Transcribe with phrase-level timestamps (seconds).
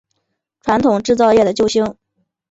[0.61, 1.95] 传统制造业的救星